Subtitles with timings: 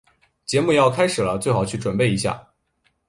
[0.45, 2.43] 节目要开始了，最好去准备一下。